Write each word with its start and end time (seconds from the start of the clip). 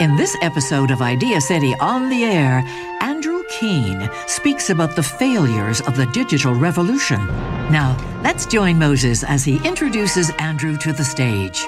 In 0.00 0.16
this 0.16 0.36
episode 0.42 0.90
of 0.90 1.00
Idea 1.00 1.40
City 1.40 1.72
on 1.78 2.08
the 2.08 2.24
Air, 2.24 2.64
Andrew 3.00 3.44
Keen 3.48 4.10
speaks 4.26 4.70
about 4.70 4.96
the 4.96 5.02
failures 5.04 5.80
of 5.82 5.96
the 5.96 6.06
digital 6.06 6.52
revolution. 6.52 7.24
Now, 7.70 7.96
let's 8.24 8.44
join 8.44 8.76
Moses 8.76 9.22
as 9.22 9.44
he 9.44 9.64
introduces 9.64 10.30
Andrew 10.40 10.76
to 10.78 10.92
the 10.92 11.04
stage. 11.04 11.64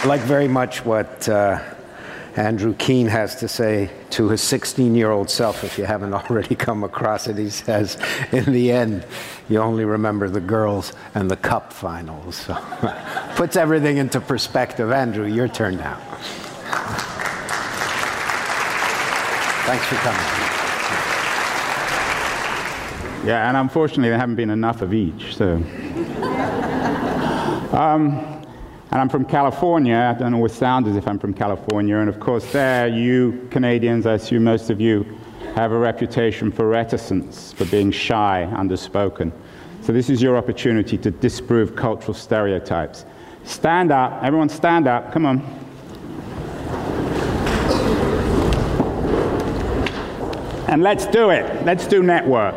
I 0.00 0.02
like 0.04 0.20
very 0.20 0.46
much 0.46 0.84
what 0.84 1.26
uh, 1.26 1.58
Andrew 2.38 2.72
Keen 2.74 3.08
has 3.08 3.34
to 3.36 3.48
say 3.48 3.90
to 4.10 4.28
his 4.28 4.40
16 4.40 4.94
year 4.94 5.10
old 5.10 5.28
self, 5.28 5.64
if 5.64 5.76
you 5.76 5.84
haven't 5.84 6.14
already 6.14 6.54
come 6.54 6.84
across 6.84 7.26
it. 7.26 7.36
He 7.36 7.50
says, 7.50 7.98
In 8.30 8.52
the 8.52 8.70
end, 8.70 9.04
you 9.48 9.58
only 9.58 9.84
remember 9.84 10.28
the 10.28 10.40
girls 10.40 10.92
and 11.16 11.28
the 11.28 11.36
cup 11.36 11.72
finals. 11.72 12.36
So 12.36 12.54
puts 13.34 13.56
everything 13.56 13.96
into 13.96 14.20
perspective. 14.20 14.92
Andrew, 14.92 15.26
your 15.26 15.48
turn 15.48 15.78
now. 15.78 15.96
Thanks 19.66 19.84
for 19.86 19.96
coming. 19.96 20.20
Yeah, 23.26 23.48
and 23.48 23.56
unfortunately, 23.56 24.10
there 24.10 24.18
haven't 24.18 24.36
been 24.36 24.50
enough 24.50 24.80
of 24.80 24.94
each. 24.94 25.34
So, 25.34 25.56
um, 27.72 28.37
and 28.90 29.00
I'm 29.00 29.08
from 29.08 29.24
California. 29.24 30.14
I 30.16 30.18
don't 30.18 30.34
always 30.34 30.52
sound 30.52 30.86
as 30.86 30.96
if 30.96 31.06
I'm 31.06 31.18
from 31.18 31.34
California. 31.34 31.98
And 31.98 32.08
of 32.08 32.20
course, 32.20 32.50
there, 32.52 32.88
you 32.88 33.46
Canadians, 33.50 34.06
I 34.06 34.14
assume 34.14 34.44
most 34.44 34.70
of 34.70 34.80
you, 34.80 35.04
have 35.54 35.72
a 35.72 35.78
reputation 35.78 36.50
for 36.50 36.68
reticence, 36.68 37.52
for 37.52 37.64
being 37.66 37.90
shy, 37.90 38.48
underspoken. 38.52 39.32
So 39.82 39.92
this 39.92 40.08
is 40.08 40.22
your 40.22 40.36
opportunity 40.36 40.96
to 40.98 41.10
disprove 41.10 41.74
cultural 41.76 42.14
stereotypes. 42.14 43.04
Stand 43.44 43.90
up, 43.90 44.22
everyone 44.22 44.48
stand 44.48 44.86
up, 44.86 45.12
come 45.12 45.26
on. 45.26 45.40
And 50.68 50.82
let's 50.82 51.06
do 51.06 51.30
it. 51.30 51.64
Let's 51.64 51.86
do 51.86 52.02
network. 52.02 52.54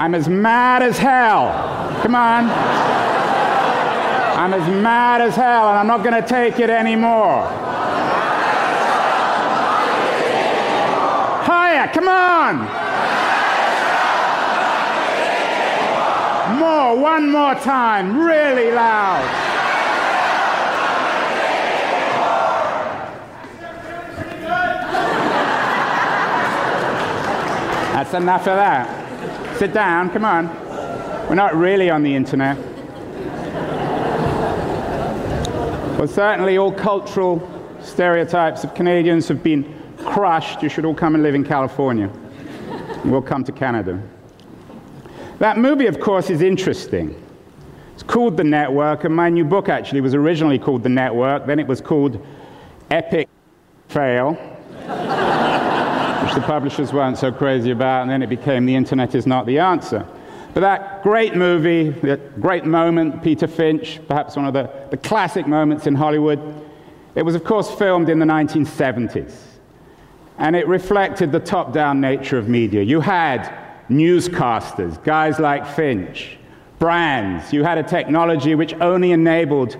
I'm 0.00 0.14
as 0.14 0.28
mad 0.28 0.82
as 0.82 0.96
hell. 0.96 2.00
Come 2.02 2.14
on. 2.14 3.03
I'm 4.44 4.52
as 4.52 4.68
mad 4.68 5.22
as 5.22 5.36
hell, 5.36 5.70
and 5.70 5.78
I'm 5.78 5.86
not 5.86 6.04
going 6.04 6.22
to 6.22 6.28
take 6.28 6.60
it 6.60 6.68
anymore. 6.68 7.46
Higher, 11.46 11.90
come 11.90 12.08
on. 12.08 12.58
More, 16.58 16.94
one 17.02 17.32
more 17.32 17.54
time, 17.54 18.20
really 18.20 18.70
loud. 18.70 19.24
That's 27.94 28.12
enough 28.12 28.40
of 28.40 28.56
that. 28.56 29.56
Sit 29.56 29.72
down, 29.72 30.10
come 30.10 30.26
on. 30.26 30.48
We're 31.30 31.34
not 31.34 31.56
really 31.56 31.88
on 31.88 32.02
the 32.02 32.14
internet. 32.14 32.73
Well, 36.04 36.12
certainly 36.12 36.58
all 36.58 36.70
cultural 36.70 37.40
stereotypes 37.80 38.62
of 38.62 38.74
Canadians 38.74 39.26
have 39.28 39.42
been 39.42 39.64
crushed. 39.96 40.62
You 40.62 40.68
should 40.68 40.84
all 40.84 40.94
come 40.94 41.14
and 41.14 41.24
live 41.24 41.34
in 41.34 41.44
California. 41.44 42.10
We'll 43.06 43.22
come 43.22 43.42
to 43.44 43.52
Canada. 43.52 44.02
That 45.38 45.56
movie, 45.56 45.86
of 45.86 46.00
course, 46.00 46.28
is 46.28 46.42
interesting. 46.42 47.18
It's 47.94 48.02
called 48.02 48.36
The 48.36 48.44
Network, 48.44 49.04
and 49.04 49.16
my 49.16 49.30
new 49.30 49.46
book 49.46 49.70
actually 49.70 50.02
was 50.02 50.14
originally 50.14 50.58
called 50.58 50.82
The 50.82 50.90
Network. 50.90 51.46
Then 51.46 51.58
it 51.58 51.66
was 51.66 51.80
called 51.80 52.22
Epic 52.90 53.26
Fail, 53.88 54.34
which 54.34 56.34
the 56.34 56.44
publishers 56.44 56.92
weren't 56.92 57.16
so 57.16 57.32
crazy 57.32 57.70
about, 57.70 58.02
and 58.02 58.10
then 58.10 58.22
it 58.22 58.28
became 58.28 58.66
The 58.66 58.76
Internet 58.76 59.14
is 59.14 59.26
Not 59.26 59.46
the 59.46 59.58
Answer. 59.58 60.06
But 60.54 60.60
that 60.60 61.02
great 61.02 61.34
movie, 61.34 61.90
that 61.90 62.40
great 62.40 62.64
moment, 62.64 63.24
Peter 63.24 63.48
Finch, 63.48 64.00
perhaps 64.06 64.36
one 64.36 64.46
of 64.46 64.54
the, 64.54 64.70
the 64.92 64.96
classic 64.96 65.48
moments 65.48 65.88
in 65.88 65.96
Hollywood, 65.96 66.40
it 67.16 67.22
was, 67.22 67.34
of 67.34 67.42
course, 67.42 67.68
filmed 67.72 68.08
in 68.08 68.20
the 68.20 68.24
1970s. 68.24 69.34
And 70.38 70.54
it 70.54 70.68
reflected 70.68 71.32
the 71.32 71.40
top 71.40 71.72
down 71.72 72.00
nature 72.00 72.38
of 72.38 72.48
media. 72.48 72.82
You 72.82 73.00
had 73.00 73.52
newscasters, 73.90 75.02
guys 75.02 75.40
like 75.40 75.66
Finch, 75.66 76.38
brands. 76.78 77.52
You 77.52 77.64
had 77.64 77.78
a 77.78 77.82
technology 77.82 78.54
which 78.54 78.74
only 78.74 79.10
enabled 79.10 79.76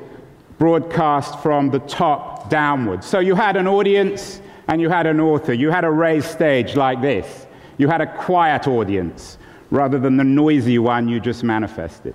broadcast 0.59 1.39
from 1.41 1.71
the 1.71 1.81
top 1.81 2.51
downwards. 2.51 3.07
So 3.07 3.21
you 3.21 3.37
had 3.37 3.57
an 3.57 3.69
audience 3.69 4.41
and 4.67 4.81
you 4.81 4.89
had 4.89 5.07
an 5.07 5.21
author. 5.21 5.53
You 5.53 5.71
had 5.71 5.85
a 5.85 5.91
raised 5.91 6.31
stage 6.31 6.75
like 6.75 7.01
this. 7.01 7.47
You 7.79 7.87
had 7.89 8.01
a 8.01 8.07
quiet 8.07 8.67
audience 8.67 9.39
rather 9.75 9.99
than 9.99 10.17
the 10.17 10.25
noisy 10.25 10.79
one 10.79 11.09
you 11.09 11.21
just 11.21 11.43
manifested. 11.43 12.15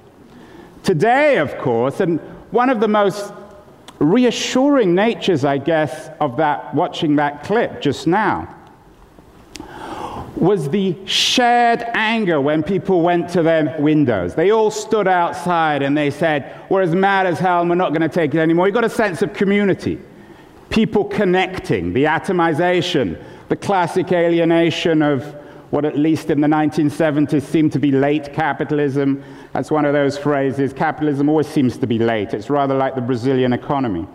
Today, 0.84 1.38
of 1.38 1.58
course, 1.58 2.00
and 2.00 2.20
one 2.52 2.70
of 2.70 2.80
the 2.80 2.88
most 2.88 3.34
reassuring 4.00 4.96
natures, 4.96 5.44
I 5.44 5.58
guess, 5.58 6.10
of 6.22 6.38
that 6.38 6.74
watching 6.74 7.18
that 7.18 7.44
clip 7.44 7.82
just 7.82 8.08
now 8.08 8.56
was 10.36 10.70
the 10.70 10.96
shared 11.06 11.84
anger 11.94 12.40
when 12.40 12.64
people 12.64 13.02
went 13.02 13.30
to 13.32 13.44
their 13.44 13.76
windows. 13.78 14.36
They 14.36 14.52
all 14.52 14.72
stood 14.72 15.08
outside 15.08 15.82
and 15.82 15.98
they 15.98 16.12
said, 16.12 16.62
We're 16.70 16.82
as 16.82 16.96
mad 16.96 17.28
as 17.28 17.40
hell 17.40 17.60
and 17.60 17.70
we're 17.70 17.76
not 17.76 17.90
going 17.90 18.10
to 18.10 18.10
take 18.10 18.34
it 18.34 18.40
anymore. 18.40 18.68
You 18.68 18.74
got 18.74 18.86
a 18.86 18.90
sense 18.90 19.22
of 19.22 19.34
community. 19.34 20.00
People 20.70 21.04
connecting, 21.04 21.92
the 21.92 22.06
atomization, 22.06 23.22
the 23.50 23.58
classic 23.58 24.14
alienation 24.14 25.02
of 25.02 25.36
what, 25.70 25.86
at 25.86 25.98
least 25.98 26.30
in 26.30 26.42
the 26.42 26.48
1970s, 26.48 27.42
seemed 27.42 27.72
to 27.74 27.80
be 27.80 27.92
late 27.92 28.34
capitalism. 28.34 29.24
That's 29.54 29.70
one 29.70 29.86
of 29.86 29.94
those 29.94 30.18
phrases. 30.18 30.74
Capitalism 30.74 31.30
always 31.30 31.48
seems 31.48 31.78
to 31.78 31.88
be 31.88 32.00
late. 32.00 32.34
It's 32.34 32.50
rather 32.50 32.76
like 32.76 32.96
the 32.96 33.02
Brazilian 33.02 33.54
economy, 33.54 34.08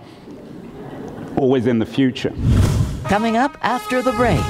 always 1.36 1.66
in 1.66 1.78
the 1.78 1.86
future. 1.86 2.32
Coming 3.04 3.36
up 3.36 3.56
after 3.62 4.02
the 4.02 4.12
break. 4.12 4.42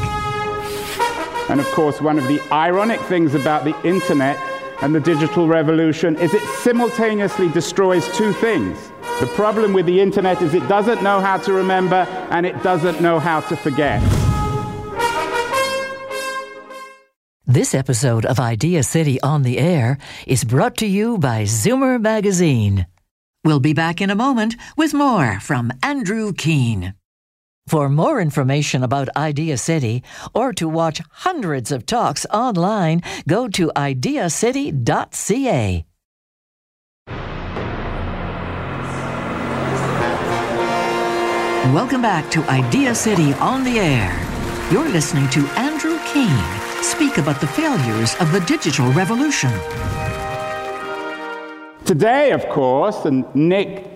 And 1.50 1.60
of 1.60 1.66
course, 1.72 2.00
one 2.00 2.18
of 2.18 2.26
the 2.26 2.40
ironic 2.52 3.00
things 3.02 3.34
about 3.34 3.64
the 3.64 3.78
internet 3.86 4.38
and 4.80 4.94
the 4.94 5.00
digital 5.00 5.46
revolution 5.46 6.16
is 6.16 6.32
it 6.32 6.42
simultaneously 6.62 7.48
destroys 7.50 8.08
two 8.16 8.32
things. 8.34 8.78
The 9.20 9.26
problem 9.34 9.72
with 9.72 9.86
the 9.86 10.00
internet 10.00 10.40
is 10.40 10.54
it 10.54 10.66
doesn't 10.68 11.02
know 11.02 11.20
how 11.20 11.36
to 11.38 11.52
remember 11.52 12.06
and 12.30 12.46
it 12.46 12.60
doesn't 12.62 13.00
know 13.00 13.18
how 13.18 13.40
to 13.42 13.56
forget. 13.56 14.02
This 17.54 17.72
episode 17.72 18.26
of 18.26 18.40
Idea 18.40 18.82
City 18.82 19.20
on 19.20 19.42
the 19.42 19.60
Air 19.60 19.98
is 20.26 20.42
brought 20.42 20.76
to 20.78 20.88
you 20.88 21.18
by 21.18 21.44
Zoomer 21.44 22.00
Magazine. 22.00 22.88
We'll 23.44 23.60
be 23.60 23.72
back 23.72 24.00
in 24.00 24.10
a 24.10 24.16
moment 24.16 24.56
with 24.76 24.92
more 24.92 25.38
from 25.38 25.70
Andrew 25.80 26.32
Keen. 26.32 26.94
For 27.68 27.88
more 27.88 28.20
information 28.20 28.82
about 28.82 29.16
Idea 29.16 29.56
City 29.56 30.02
or 30.34 30.52
to 30.52 30.68
watch 30.68 31.00
hundreds 31.12 31.70
of 31.70 31.86
talks 31.86 32.26
online, 32.32 33.02
go 33.28 33.46
to 33.50 33.70
ideacity.ca. 33.76 35.84
Welcome 41.72 42.02
back 42.02 42.28
to 42.32 42.42
Idea 42.50 42.96
City 42.96 43.32
on 43.34 43.62
the 43.62 43.78
Air. 43.78 44.10
You're 44.72 44.88
listening 44.88 45.30
to 45.30 45.46
Andrew 45.54 46.00
Keen 46.12 46.63
speak 46.84 47.16
about 47.16 47.40
the 47.40 47.46
failures 47.46 48.14
of 48.20 48.30
the 48.30 48.40
digital 48.40 48.92
revolution. 48.92 49.50
Today, 51.84 52.32
of 52.32 52.46
course, 52.50 53.06
and 53.06 53.24
Nick, 53.34 53.90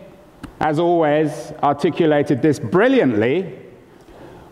as 0.60 0.78
always, 0.78 1.52
articulated 1.62 2.40
this 2.40 2.58
brilliantly. 2.58 3.58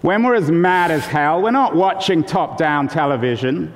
When 0.03 0.23
we're 0.23 0.35
as 0.35 0.51
mad 0.51 0.91
as 0.91 1.05
hell, 1.07 1.43
we're 1.43 1.51
not 1.51 1.75
watching 1.75 2.23
top 2.23 2.59
down 2.59 2.89
television. 2.89 3.73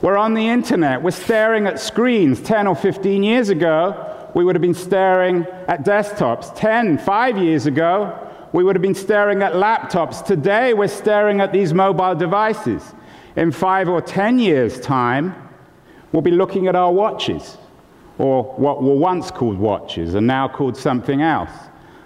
We're 0.00 0.16
on 0.16 0.32
the 0.34 0.48
internet. 0.48 1.02
We're 1.02 1.10
staring 1.10 1.66
at 1.66 1.78
screens. 1.78 2.40
10 2.40 2.66
or 2.66 2.74
15 2.74 3.22
years 3.22 3.50
ago, 3.50 4.30
we 4.34 4.44
would 4.44 4.54
have 4.54 4.62
been 4.62 4.74
staring 4.74 5.46
at 5.66 5.84
desktops. 5.84 6.54
10, 6.54 6.98
5 6.98 7.38
years 7.38 7.66
ago, 7.66 8.18
we 8.52 8.64
would 8.64 8.76
have 8.76 8.82
been 8.82 8.94
staring 8.94 9.42
at 9.42 9.52
laptops. 9.52 10.24
Today, 10.24 10.72
we're 10.72 10.88
staring 10.88 11.40
at 11.40 11.52
these 11.52 11.74
mobile 11.74 12.14
devices. 12.14 12.94
In 13.38 13.52
five 13.52 13.88
or 13.88 14.02
10 14.02 14.40
years' 14.40 14.80
time, 14.80 15.32
we'll 16.10 16.22
be 16.22 16.32
looking 16.32 16.66
at 16.66 16.74
our 16.74 16.92
watches, 16.92 17.56
or 18.18 18.42
what 18.42 18.82
were 18.82 18.96
once 18.96 19.30
called 19.30 19.58
watches 19.58 20.16
and 20.16 20.26
now 20.26 20.48
called 20.48 20.76
something 20.76 21.22
else. 21.22 21.52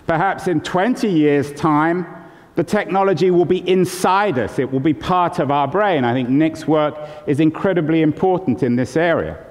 Perhaps 0.06 0.46
in 0.46 0.61
20 0.61 1.08
years' 1.08 1.50
time, 1.55 2.06
the 2.55 2.62
technology 2.62 3.31
will 3.31 3.46
be 3.46 3.67
inside 3.67 4.38
us, 4.38 4.58
it 4.58 4.70
will 4.70 4.79
be 4.79 4.93
part 4.93 5.38
of 5.38 5.50
our 5.50 5.67
brain. 5.67 6.05
I 6.05 6.12
think 6.12 6.29
Nick's 6.29 6.69
work 6.69 6.99
is 7.26 7.40
incredibly 7.40 8.02
important 8.02 8.62
in 8.62 8.76
this 8.76 8.94
area. 8.94 9.43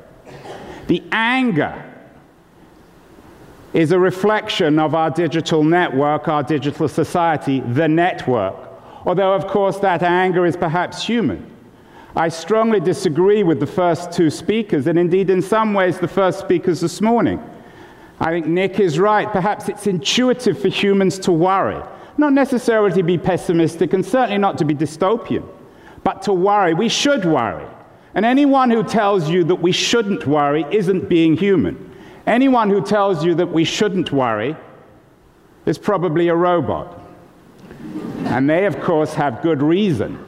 The 0.86 1.02
anger 1.12 1.84
is 3.74 3.92
a 3.92 3.98
reflection 3.98 4.78
of 4.78 4.94
our 4.94 5.10
digital 5.10 5.64
network, 5.64 6.28
our 6.28 6.44
digital 6.44 6.88
society, 6.88 7.62
the 7.62 7.88
network. 7.88 8.70
Although, 9.04 9.34
of 9.34 9.48
course, 9.48 9.80
that 9.80 10.04
anger 10.04 10.46
is 10.46 10.56
perhaps 10.56 11.04
human. 11.04 11.51
I 12.16 12.28
strongly 12.28 12.82
disagree 12.82 13.44
with 13.44 13.60
the 13.60 13.68
first 13.68 14.12
two 14.12 14.30
speakers, 14.30 14.88
and 14.88 15.00
indeed, 15.00 15.30
in 15.30 15.42
some 15.42 15.74
ways, 15.74 15.98
the 15.98 16.10
first 16.10 16.40
speakers 16.40 16.82
this 16.82 17.00
morning. 17.00 17.42
I 18.20 18.32
think 18.32 18.48
Nick 18.48 18.80
is 18.80 19.00
right. 19.00 19.32
Perhaps 19.32 19.70
it's 19.70 19.88
intuitive 19.88 20.60
for 20.60 20.68
humans 20.68 21.18
to 21.20 21.32
worry. 21.32 21.82
Not 22.18 22.34
necessarily 22.34 22.94
to 22.96 23.04
be 23.04 23.18
pessimistic, 23.18 23.94
and 23.94 24.06
certainly 24.06 24.38
not 24.38 24.58
to 24.58 24.66
be 24.66 24.76
dystopian, 24.76 25.48
but 26.04 26.22
to 26.24 26.34
worry. 26.34 26.74
We 26.74 26.90
should 26.90 27.24
worry. 27.24 27.66
And 28.14 28.26
anyone 28.26 28.70
who 28.70 28.84
tells 28.84 29.30
you 29.30 29.46
that 29.46 29.56
we 29.56 29.72
shouldn't 29.72 30.28
worry 30.28 30.66
isn't 30.70 31.08
being 31.08 31.38
human. 31.38 31.96
Anyone 32.28 32.70
who 32.70 32.82
tells 32.82 33.24
you 33.24 33.36
that 33.36 33.48
we 33.48 33.64
shouldn't 33.64 34.12
worry 34.12 34.58
is 35.66 35.78
probably 35.78 36.28
a 36.28 36.36
robot. 36.36 37.00
And 38.26 38.50
they, 38.50 38.66
of 38.66 38.82
course, 38.82 39.14
have 39.14 39.42
good 39.42 39.62
reason 39.64 40.24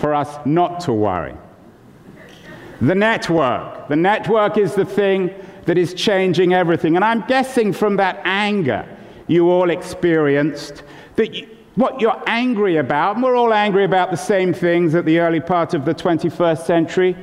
for 0.00 0.14
us 0.14 0.38
not 0.44 0.80
to 0.80 0.92
worry. 0.92 1.34
The 2.80 2.94
network. 2.94 3.88
The 3.88 3.96
network 3.96 4.56
is 4.56 4.74
the 4.74 4.86
thing 4.86 5.34
that 5.66 5.76
is 5.76 5.92
changing 5.94 6.54
everything. 6.54 6.96
And 6.96 7.04
I'm 7.04 7.20
guessing 7.26 7.72
from 7.72 7.96
that 7.96 8.20
anger 8.24 8.88
you 9.26 9.50
all 9.50 9.70
experienced 9.70 10.82
that 11.16 11.34
you, 11.34 11.48
what 11.74 12.00
you're 12.00 12.20
angry 12.26 12.76
about, 12.76 13.14
and 13.14 13.22
we're 13.22 13.36
all 13.36 13.52
angry 13.52 13.84
about 13.84 14.10
the 14.10 14.16
same 14.16 14.52
things 14.52 14.94
at 14.94 15.04
the 15.04 15.18
early 15.18 15.40
part 15.40 15.74
of 15.74 15.84
the 15.84 15.94
21st 15.94 16.64
century, 16.64 17.16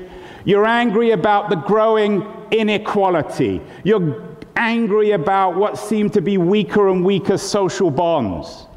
you're 0.46 0.66
angry 0.66 1.12
about 1.12 1.50
the 1.50 1.56
growing 1.56 2.26
inequality. 2.52 3.62
You're 3.84 4.24
angry 4.56 5.12
about 5.12 5.56
what 5.56 5.78
seem 5.78 6.10
to 6.12 6.22
be 6.22 6.38
weaker 6.38 6.88
and 6.88 7.04
weaker 7.04 7.38
social 7.38 7.92
bonds. 7.92 8.68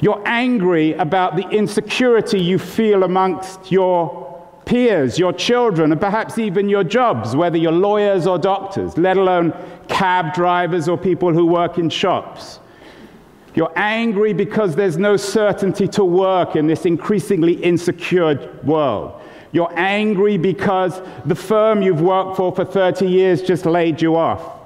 You're 0.00 0.22
angry 0.24 0.94
about 0.94 1.36
the 1.36 1.46
insecurity 1.48 2.40
you 2.40 2.58
feel 2.58 3.02
amongst 3.02 3.70
your 3.70 4.30
peers, 4.64 5.18
your 5.18 5.32
children, 5.32 5.92
and 5.92 6.00
perhaps 6.00 6.38
even 6.38 6.68
your 6.68 6.84
jobs, 6.84 7.36
whether 7.36 7.58
you're 7.58 7.72
lawyers 7.72 8.26
or 8.26 8.38
doctors, 8.38 8.96
let 8.96 9.16
alone 9.16 9.52
cab 9.88 10.32
drivers 10.32 10.88
or 10.88 10.96
people 10.96 11.32
who 11.34 11.44
work 11.44 11.76
in 11.76 11.90
shops. 11.90 12.60
You're 13.54 13.72
angry 13.76 14.32
because 14.32 14.76
there's 14.76 14.96
no 14.96 15.16
certainty 15.16 15.88
to 15.88 16.04
work 16.04 16.56
in 16.56 16.66
this 16.66 16.86
increasingly 16.86 17.54
insecure 17.54 18.56
world. 18.62 19.20
You're 19.52 19.72
angry 19.76 20.38
because 20.38 21.02
the 21.26 21.34
firm 21.34 21.82
you've 21.82 22.00
worked 22.00 22.36
for 22.36 22.54
for 22.54 22.64
30 22.64 23.06
years 23.06 23.42
just 23.42 23.66
laid 23.66 24.00
you 24.00 24.14
off. 24.16 24.59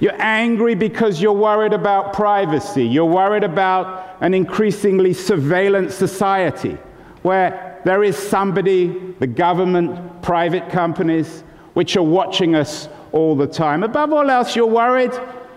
You're 0.00 0.20
angry 0.20 0.74
because 0.74 1.20
you're 1.20 1.32
worried 1.32 1.72
about 1.72 2.12
privacy. 2.12 2.84
You're 2.84 3.04
worried 3.04 3.42
about 3.42 4.16
an 4.20 4.32
increasingly 4.32 5.12
surveillance 5.12 5.94
society 5.94 6.78
where 7.22 7.80
there 7.84 8.04
is 8.04 8.16
somebody, 8.16 9.14
the 9.18 9.26
government, 9.26 10.22
private 10.22 10.68
companies, 10.70 11.42
which 11.74 11.96
are 11.96 12.02
watching 12.02 12.54
us 12.54 12.88
all 13.12 13.34
the 13.34 13.46
time. 13.46 13.82
Above 13.82 14.12
all 14.12 14.30
else, 14.30 14.54
you're 14.54 14.66
worried. 14.66 15.12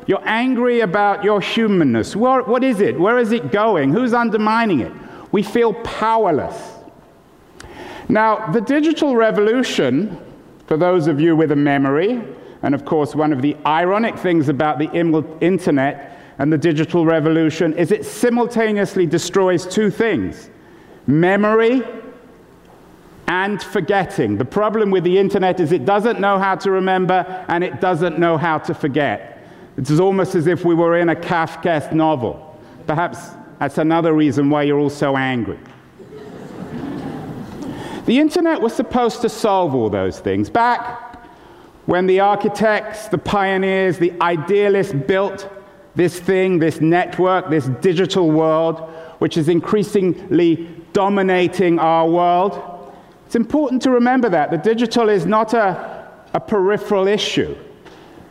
You're 0.08 0.28
angry 0.28 0.80
about 0.82 1.24
your 1.24 1.40
humanness. 1.40 2.16
what 2.16 2.64
is 2.64 2.80
it? 2.80 3.00
Where 3.00 3.20
is 3.20 3.32
it 3.32 3.52
going? 3.52 3.92
Who's 3.92 4.14
undermining 4.14 4.80
it? 4.80 4.92
We 5.32 5.44
feel 5.44 5.74
powerless. 5.74 6.56
Now, 8.10 8.52
the 8.52 8.60
digital 8.60 9.16
revolution, 9.16 10.18
for 10.68 10.76
those 10.76 11.08
of 11.08 11.22
you 11.22 11.36
with 11.36 11.52
a 11.52 11.56
memory, 11.56 12.22
and 12.64 12.76
of 12.76 12.86
course, 12.86 13.16
one 13.16 13.34
of 13.34 13.42
the 13.42 13.58
ironic 13.66 14.18
things 14.18 14.50
about 14.50 14.78
the 14.78 14.92
internet 15.42 16.20
and 16.38 16.52
the 16.52 16.58
digital 16.58 17.06
revolution 17.06 17.74
is 17.74 17.92
it 17.92 18.06
simultaneously 18.06 19.06
destroys 19.06 19.66
two 19.66 19.90
things 19.90 20.50
memory 21.08 21.82
and 23.28 23.62
forgetting. 23.64 24.38
The 24.38 24.46
problem 24.46 24.92
with 24.92 25.04
the 25.04 25.18
internet 25.18 25.60
is 25.60 25.72
it 25.72 25.86
doesn't 25.86 26.20
know 26.20 26.38
how 26.38 26.56
to 26.56 26.72
remember 26.72 27.46
and 27.48 27.64
it 27.64 27.82
doesn't 27.82 28.20
know 28.20 28.38
how 28.38 28.60
to 28.60 28.74
forget. 28.74 29.44
It's 29.78 30.00
almost 30.00 30.36
as 30.36 30.48
if 30.48 30.64
we 30.66 30.76
were 30.76 30.98
in 30.98 31.10
a 31.10 31.16
Kafkaesque 31.16 31.94
novel. 31.94 32.60
Perhaps 32.88 33.30
that's 33.60 33.78
another 33.78 34.14
reason 34.14 34.50
why 34.50 34.64
you're 34.64 34.80
all 34.80 34.90
so 34.90 35.18
angry. 35.18 35.60
The 38.06 38.20
internet 38.20 38.62
was 38.62 38.74
supposed 38.74 39.22
to 39.22 39.30
solve 39.30 39.74
all 39.76 39.90
those 39.90 40.20
things. 40.20 40.50
Back 40.50 41.11
when 41.86 42.08
the 42.08 42.20
architects, 42.20 43.08
the 43.08 43.18
pioneers, 43.18 43.98
the 43.98 44.14
idealists 44.22 44.94
built 44.94 45.50
this 45.96 46.20
thing, 46.20 46.60
this 46.60 46.80
network, 46.80 47.50
this 47.50 47.66
digital 47.82 48.32
world, 48.32 48.80
which 49.20 49.38
is 49.38 49.50
increasingly 49.50 50.70
dominating 50.94 51.80
our 51.80 52.08
world, 52.08 52.94
it's 53.26 53.36
important 53.36 53.82
to 53.84 53.92
remember 53.92 54.30
that. 54.30 54.52
The 54.52 54.58
digital 54.58 55.08
is 55.08 55.26
not 55.26 55.54
a, 55.54 56.12
a 56.34 56.40
peripheral 56.40 57.08
issue. 57.08 57.56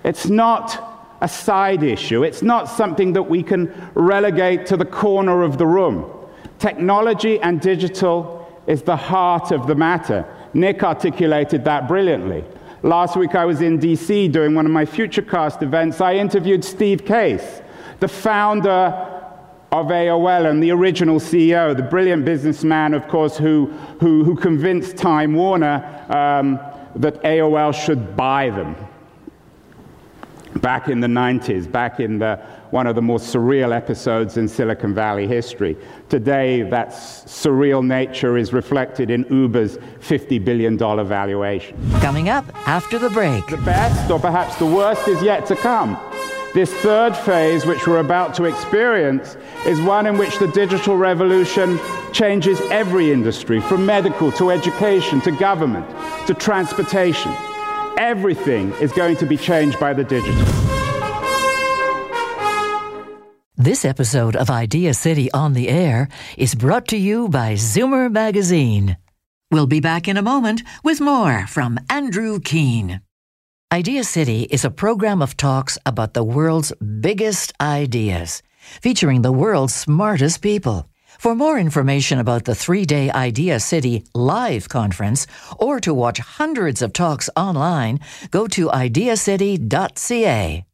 It's 0.04 0.26
not 0.26 1.16
a 1.22 1.28
side 1.28 1.82
issue. 1.82 2.22
It's 2.22 2.42
not 2.42 2.64
something 2.64 3.14
that 3.14 3.22
we 3.22 3.42
can 3.42 3.72
relegate 3.94 4.66
to 4.66 4.76
the 4.76 4.84
corner 4.84 5.42
of 5.42 5.58
the 5.58 5.66
room. 5.66 6.10
Technology 6.58 7.40
and 7.40 7.60
digital 7.60 8.46
is 8.66 8.82
the 8.82 8.96
heart 8.96 9.52
of 9.52 9.66
the 9.66 9.74
matter. 9.74 10.26
Nick 10.52 10.82
articulated 10.82 11.64
that 11.64 11.88
brilliantly. 11.88 12.44
Last 12.82 13.14
week 13.14 13.34
I 13.34 13.44
was 13.44 13.60
in 13.60 13.78
DC 13.78 14.32
doing 14.32 14.54
one 14.54 14.64
of 14.64 14.72
my 14.72 14.86
Futurecast 14.86 15.62
events. 15.62 16.00
I 16.00 16.14
interviewed 16.14 16.64
Steve 16.64 17.04
Case, 17.04 17.60
the 17.98 18.08
founder 18.08 19.06
of 19.70 19.86
AOL 19.86 20.48
and 20.48 20.62
the 20.62 20.70
original 20.70 21.20
CEO, 21.20 21.76
the 21.76 21.82
brilliant 21.82 22.24
businessman, 22.24 22.94
of 22.94 23.06
course, 23.06 23.36
who, 23.36 23.66
who, 24.00 24.24
who 24.24 24.34
convinced 24.34 24.96
Time 24.96 25.34
Warner 25.34 25.84
um, 26.08 26.58
that 26.96 27.22
AOL 27.22 27.74
should 27.74 28.16
buy 28.16 28.48
them 28.48 28.74
back 30.56 30.88
in 30.88 31.00
the 31.00 31.06
90s, 31.06 31.70
back 31.70 32.00
in 32.00 32.18
the, 32.18 32.36
one 32.70 32.86
of 32.86 32.94
the 32.94 33.02
more 33.02 33.18
surreal 33.18 33.74
episodes 33.74 34.36
in 34.36 34.48
Silicon 34.48 34.94
Valley 34.94 35.26
history. 35.26 35.76
Today, 36.08 36.62
that 36.62 36.88
surreal 36.90 37.84
nature 37.84 38.36
is 38.36 38.52
reflected 38.52 39.10
in 39.10 39.24
Uber's 39.30 39.78
$50 40.00 40.44
billion 40.44 40.76
valuation. 40.78 41.76
Coming 42.00 42.28
up 42.28 42.44
after 42.68 42.98
the 42.98 43.10
break. 43.10 43.46
The 43.46 43.58
best, 43.58 44.10
or 44.10 44.18
perhaps 44.18 44.56
the 44.56 44.66
worst, 44.66 45.06
is 45.08 45.22
yet 45.22 45.46
to 45.46 45.56
come. 45.56 45.98
This 46.52 46.72
third 46.74 47.16
phase, 47.16 47.64
which 47.64 47.86
we're 47.86 48.00
about 48.00 48.34
to 48.34 48.44
experience, 48.44 49.36
is 49.66 49.80
one 49.80 50.06
in 50.06 50.18
which 50.18 50.38
the 50.40 50.48
digital 50.48 50.96
revolution 50.96 51.78
changes 52.12 52.60
every 52.72 53.12
industry, 53.12 53.60
from 53.60 53.86
medical 53.86 54.32
to 54.32 54.50
education 54.50 55.20
to 55.20 55.30
government 55.30 55.88
to 56.26 56.34
transportation 56.34 57.32
Everything 58.00 58.72
is 58.80 58.92
going 58.92 59.14
to 59.18 59.26
be 59.26 59.36
changed 59.36 59.78
by 59.78 59.92
the 59.92 60.02
digital. 60.02 60.42
This 63.58 63.84
episode 63.84 64.36
of 64.36 64.48
Idea 64.48 64.94
City 64.94 65.30
on 65.32 65.52
the 65.52 65.68
Air 65.68 66.08
is 66.38 66.54
brought 66.54 66.88
to 66.88 66.96
you 66.96 67.28
by 67.28 67.52
Zoomer 67.56 68.10
Magazine. 68.10 68.96
We'll 69.50 69.66
be 69.66 69.80
back 69.80 70.08
in 70.08 70.16
a 70.16 70.22
moment 70.22 70.62
with 70.82 71.02
more 71.02 71.46
from 71.46 71.78
Andrew 71.90 72.40
Keen. 72.40 73.02
Idea 73.70 74.04
City 74.04 74.44
is 74.44 74.64
a 74.64 74.70
program 74.70 75.20
of 75.20 75.36
talks 75.36 75.76
about 75.84 76.14
the 76.14 76.24
world's 76.24 76.72
biggest 77.02 77.52
ideas, 77.60 78.42
featuring 78.80 79.20
the 79.20 79.30
world's 79.30 79.74
smartest 79.74 80.40
people. 80.40 80.89
For 81.20 81.34
more 81.34 81.58
information 81.58 82.18
about 82.18 82.46
the 82.46 82.54
three 82.54 82.86
day 82.86 83.10
Idea 83.10 83.60
City 83.60 84.04
live 84.14 84.70
conference 84.70 85.26
or 85.58 85.78
to 85.80 85.92
watch 85.92 86.18
hundreds 86.18 86.80
of 86.80 86.94
talks 86.94 87.28
online, 87.36 88.00
go 88.30 88.46
to 88.46 88.70
ideacity.ca. 88.70 90.64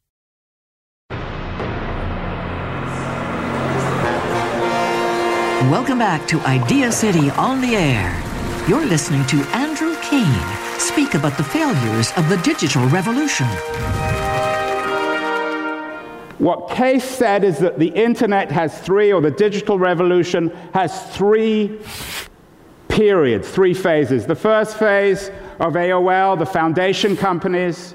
Welcome 5.69 5.99
back 5.99 6.29
to 6.29 6.39
Idea 6.43 6.93
City 6.93 7.29
on 7.31 7.61
the 7.61 7.75
Air. 7.75 8.15
You're 8.69 8.87
listening 8.87 9.27
to 9.27 9.39
Andrew 9.51 9.97
Keen 10.01 10.41
speak 10.79 11.15
about 11.15 11.37
the 11.37 11.43
failures 11.43 12.13
of 12.17 12.29
the 12.29 12.37
digital 12.45 12.87
revolution. 12.91 13.49
What 16.39 16.71
Case 16.71 17.05
said 17.05 17.45
is 17.45 17.59
that 17.61 17.79
the 17.79 17.89
internet 17.89 18.51
has 18.51 18.79
three, 18.81 19.13
or 19.13 19.21
the 19.21 19.31
digital 19.31 19.79
revolution 19.79 20.51
has 20.75 21.15
three 21.17 21.81
periods, 22.89 23.49
three 23.49 23.73
phases. 23.75 24.27
The 24.27 24.35
first 24.35 24.79
phase 24.79 25.31
of 25.61 25.75
AOL, 25.75 26.39
the 26.39 26.47
foundation 26.47 27.17
companies, 27.17 27.95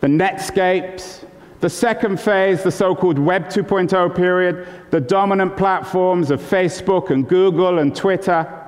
the 0.00 0.06
Netscapes, 0.06 1.24
the 1.60 1.70
second 1.70 2.20
phase, 2.20 2.62
the 2.62 2.70
so 2.70 2.94
called 2.94 3.18
Web 3.18 3.48
2.0 3.48 4.14
period, 4.14 4.66
the 4.90 5.00
dominant 5.00 5.56
platforms 5.56 6.30
of 6.30 6.40
Facebook 6.40 7.10
and 7.10 7.28
Google 7.28 7.78
and 7.78 7.94
Twitter. 7.94 8.62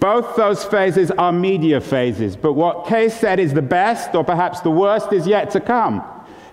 Both 0.00 0.36
those 0.36 0.64
phases 0.64 1.10
are 1.12 1.32
media 1.32 1.80
phases, 1.80 2.36
but 2.36 2.52
what 2.52 2.86
Case 2.86 3.18
said 3.18 3.40
is 3.40 3.54
the 3.54 3.62
best, 3.62 4.14
or 4.14 4.22
perhaps 4.22 4.60
the 4.60 4.70
worst, 4.70 5.12
is 5.12 5.26
yet 5.26 5.50
to 5.52 5.60
come. 5.60 6.02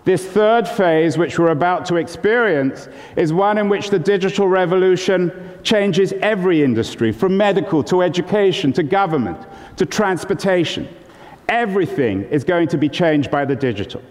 This 0.06 0.26
third 0.26 0.68
phase, 0.68 1.18
which 1.18 1.40
we're 1.40 1.52
about 1.52 1.86
to 1.86 1.96
experience, 1.96 2.90
is 3.16 3.32
one 3.32 3.58
in 3.58 3.70
which 3.70 3.90
the 3.90 4.00
digital 4.00 4.48
revolution 4.50 5.32
changes 5.64 6.12
every 6.22 6.62
industry, 6.62 7.14
from 7.14 7.38
medical 7.38 7.84
to 7.86 8.02
education 8.02 8.74
to 8.74 8.84
government 8.84 9.40
to 9.78 9.86
transportation. 9.86 10.90
Everything 11.48 12.24
is 12.26 12.44
going 12.44 12.68
to 12.70 12.78
be 12.78 12.90
changed 12.90 13.32
by 13.32 13.46
the 13.46 13.56
digital. 13.56 14.02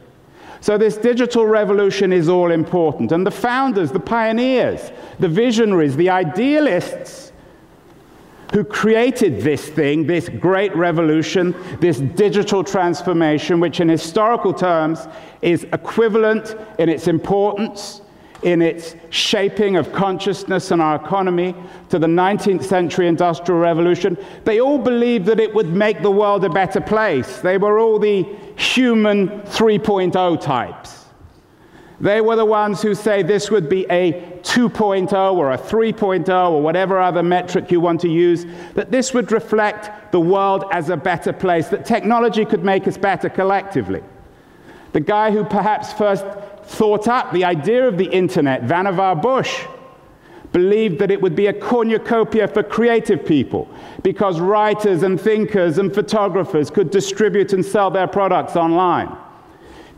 So, 0.63 0.79
this 0.79 0.97
digital 0.97 1.45
revolution 1.45 2.13
is 2.13 2.29
all 2.29 2.53
important. 2.53 3.13
And 3.13 3.27
the 3.27 3.33
founders, 3.33 3.91
the 3.91 4.01
pioneers, 4.01 4.93
the 5.19 5.29
visionaries, 5.29 5.97
the 5.97 6.09
idealists 6.09 7.32
who 8.53 8.65
created 8.65 9.41
this 9.41 9.69
thing, 9.69 10.07
this 10.07 10.29
great 10.29 10.75
revolution, 10.77 11.55
this 11.81 11.99
digital 11.99 12.63
transformation, 12.63 13.61
which 13.61 13.81
in 13.81 13.89
historical 13.89 14.53
terms 14.53 15.07
is 15.41 15.65
equivalent 15.73 16.55
in 16.79 16.89
its 16.89 17.09
importance, 17.09 18.03
in 18.43 18.61
its 18.61 18.97
shaping 19.11 19.77
of 19.77 19.93
consciousness 19.93 20.71
and 20.71 20.83
our 20.83 20.97
economy 20.97 21.55
to 21.89 21.99
the 21.99 22.07
19th 22.07 22.65
century 22.65 23.07
industrial 23.07 23.61
revolution, 23.61 24.19
they 24.45 24.61
all 24.61 24.79
believed 24.79 25.27
that 25.27 25.41
it 25.41 25.55
would 25.55 25.69
make 25.69 26.03
the 26.03 26.11
world 26.11 26.45
a 26.45 26.51
better 26.51 26.81
place. 26.81 27.39
They 27.39 27.57
were 27.57 27.79
all 27.79 27.99
the 27.99 28.25
human 28.57 29.29
3.0 29.43 30.41
types. 30.41 31.02
They 32.03 32.21
were 32.21 32.35
the 32.35 32.45
ones 32.45 32.83
who 32.83 32.97
say 32.97 33.23
this 33.23 33.49
would 33.49 33.69
be 33.69 33.87
a 33.89 34.41
2.0 34.43 35.35
or 35.37 35.53
a 35.53 35.57
3.0 35.57 36.51
or 36.51 36.61
whatever 36.61 36.99
other 36.99 37.23
metric 37.23 37.71
you 37.71 37.81
want 37.81 38.01
to 38.01 38.09
use, 38.09 38.45
that 38.75 38.91
this 38.91 39.15
would 39.15 39.31
reflect 39.31 40.11
the 40.11 40.19
world 40.19 40.65
as 40.73 40.91
a 40.91 40.97
better 40.97 41.33
place, 41.33 41.69
that 41.69 41.87
technology 41.87 42.45
could 42.45 42.65
make 42.65 42.89
us 42.89 42.99
better 42.99 43.29
collectively. 43.29 44.03
The 44.93 45.01
guy 45.01 45.31
who 45.31 45.45
perhaps 45.45 45.93
first 45.93 46.27
thought 46.65 47.07
up 47.07 47.33
the 47.33 47.45
idea 47.45 47.87
of 47.87 47.97
the 47.99 48.11
internet, 48.11 48.63
Vannevar 48.65 49.23
Bush, 49.23 49.65
believed 50.53 50.99
that 50.99 51.13
it 51.13 51.23
would 51.23 51.37
be 51.37 51.47
a 51.47 51.53
cornucopia 51.53 52.49
for 52.49 52.65
creative 52.65 53.25
people 53.25 53.69
because 54.03 54.41
writers 54.41 55.05
and 55.05 55.21
thinkers 55.21 55.79
and 55.79 55.95
photographers 55.95 56.69
could 56.69 56.91
distribute 56.91 57.53
and 57.53 57.65
sell 57.65 57.93
their 57.93 58.09
products 58.09 58.57
online. 58.57 59.17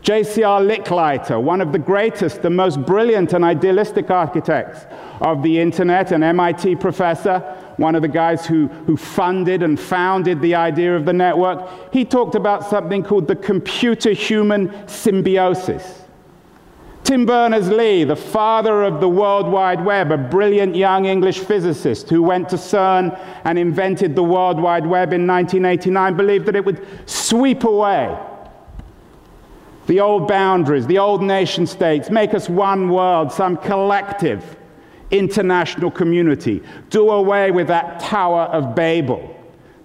J.C.R. 0.05 0.61
Licklider, 0.61 1.41
one 1.41 1.61
of 1.61 1.71
the 1.71 1.79
greatest, 1.79 2.43
the 2.43 2.49
most 2.51 2.79
brilliant 2.85 3.33
and 3.33 3.43
idealistic 3.43 4.11
architects 4.11 4.85
of 5.19 5.41
the 5.41 5.59
internet, 5.59 6.11
an 6.11 6.21
MIT 6.21 6.75
professor, 6.75 7.39
one 7.77 7.95
of 7.95 8.03
the 8.03 8.07
guys 8.07 8.45
who, 8.45 8.67
who 8.67 8.97
funded 8.97 9.63
and 9.63 9.79
founded 9.79 10.39
the 10.43 10.53
idea 10.53 10.95
of 10.95 11.05
the 11.05 11.13
network, 11.13 11.91
he 11.91 12.05
talked 12.05 12.35
about 12.35 12.69
something 12.69 13.01
called 13.01 13.27
the 13.27 13.35
computer 13.35 14.11
human 14.11 14.87
symbiosis. 14.87 16.03
Tim 17.03 17.25
Berners 17.25 17.69
Lee, 17.69 18.03
the 18.03 18.15
father 18.15 18.83
of 18.83 19.01
the 19.01 19.09
World 19.09 19.47
Wide 19.47 19.83
Web, 19.83 20.11
a 20.11 20.19
brilliant 20.19 20.75
young 20.75 21.05
English 21.05 21.39
physicist 21.39 22.11
who 22.11 22.21
went 22.21 22.47
to 22.49 22.57
CERN 22.57 23.19
and 23.43 23.57
invented 23.57 24.15
the 24.15 24.23
World 24.23 24.61
Wide 24.61 24.85
Web 24.85 25.13
in 25.13 25.25
1989, 25.25 26.15
believed 26.15 26.45
that 26.45 26.55
it 26.55 26.63
would 26.63 26.85
sweep 27.09 27.63
away 27.63 28.15
the 29.87 29.99
old 29.99 30.27
boundaries, 30.27 30.87
the 30.87 30.97
old 30.97 31.21
nation 31.21 31.67
states, 31.67 32.09
make 32.09 32.33
us 32.33 32.49
one 32.49 32.89
world, 32.89 33.31
some 33.31 33.57
collective 33.57 34.57
international 35.11 35.91
community, 35.91 36.63
do 36.89 37.09
away 37.09 37.51
with 37.51 37.67
that 37.67 37.99
Tower 37.99 38.43
of 38.43 38.75
Babel 38.75 39.35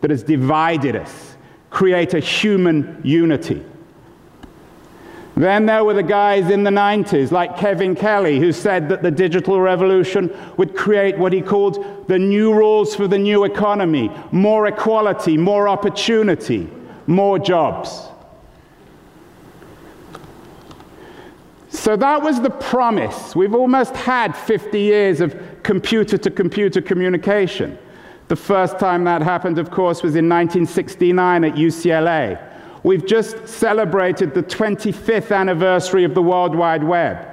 that 0.01 0.11
has 0.11 0.23
divided 0.23 0.97
us, 0.97 1.37
create 1.69 2.15
a 2.15 2.21
human 2.21 3.01
unity. 3.05 3.65
Then 5.37 5.65
there 5.65 5.85
were 5.85 5.95
the 5.95 6.03
guys 6.03 6.51
in 6.51 6.65
the 6.65 6.71
90s, 6.71 7.31
like 7.31 7.57
Kevin 7.57 7.95
Kelly, 7.95 8.39
who 8.39 8.53
said 8.53 8.89
that 8.91 9.03
the 9.03 9.11
digital 9.11 9.61
revolution 9.61 10.37
would 10.57 10.77
create 10.77 11.17
what 11.17 11.33
he 11.33 11.41
called 11.41 12.09
the 12.09 12.19
new 12.19 12.53
rules 12.53 12.95
for 12.95 13.07
the 13.07 13.19
new 13.19 13.45
economy 13.45 14.11
more 14.33 14.67
equality, 14.67 15.39
more 15.39 15.69
opportunity, 15.69 16.69
more 17.07 17.39
jobs. 17.39 18.09
So 21.81 21.97
that 21.97 22.23
was 22.23 22.43
the 22.43 22.51
promise. 22.51 23.35
We've 23.35 23.55
almost 23.55 23.97
had 23.97 24.37
50 24.37 24.79
years 24.79 25.23
of 25.23 25.35
computer 25.63 26.19
to 26.19 26.31
computer 26.31 26.83
communication. 26.83 27.79
The 28.29 28.37
first 28.37 28.79
time 28.79 29.05
that 29.05 29.23
happened, 29.23 29.59
of 29.59 29.71
course, 29.71 30.03
was 30.03 30.15
in 30.15 30.29
1969 30.29 31.43
at 31.43 31.55
UCLA. 31.55 32.39
We've 32.83 33.07
just 33.07 33.49
celebrated 33.49 34.35
the 34.35 34.43
25th 34.43 35.35
anniversary 35.35 36.05
of 36.05 36.15
the 36.15 36.21
World 36.21 36.55
Wide 36.55 36.85
Web. 36.85 37.27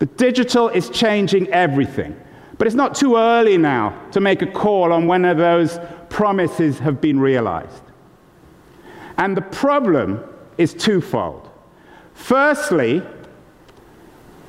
The 0.00 0.06
digital 0.06 0.68
is 0.68 0.90
changing 0.90 1.48
everything. 1.48 2.14
But 2.58 2.66
it's 2.66 2.76
not 2.76 2.94
too 2.94 3.16
early 3.16 3.56
now 3.56 3.98
to 4.10 4.20
make 4.20 4.42
a 4.42 4.46
call 4.46 4.92
on 4.92 5.06
when 5.06 5.22
those 5.22 5.78
promises 6.10 6.78
have 6.78 7.00
been 7.00 7.18
realized. 7.18 7.84
And 9.16 9.34
the 9.34 9.40
problem 9.40 10.22
is 10.58 10.74
twofold. 10.74 11.48
Firstly, 12.12 13.02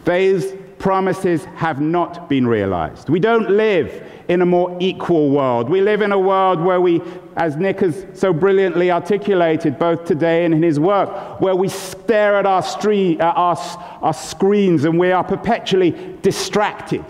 these 0.05 0.53
promises 0.77 1.45
have 1.55 1.81
not 1.81 2.29
been 2.29 2.47
realized. 2.47 3.09
We 3.09 3.19
don't 3.19 3.49
live 3.49 4.03
in 4.27 4.41
a 4.41 4.45
more 4.45 4.75
equal 4.79 5.29
world. 5.29 5.69
We 5.69 5.81
live 5.81 6.01
in 6.01 6.11
a 6.11 6.19
world 6.19 6.59
where 6.59 6.81
we, 6.81 7.01
as 7.37 7.55
Nick 7.57 7.79
has 7.79 8.05
so 8.13 8.33
brilliantly 8.33 8.91
articulated 8.91 9.77
both 9.77 10.05
today 10.05 10.45
and 10.45 10.53
in 10.53 10.63
his 10.63 10.79
work, 10.79 11.39
where 11.41 11.55
we 11.55 11.69
stare 11.69 12.37
at 12.37 12.45
our, 12.45 12.61
uh, 12.61 13.15
our, 13.19 13.57
our 14.01 14.13
screens 14.13 14.85
and 14.85 14.99
we 14.99 15.11
are 15.11 15.23
perpetually 15.23 15.91
distracted. 16.21 17.05